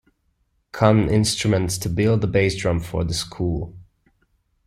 [0.71, 3.77] Conn Instruments to build a bass drum for the school.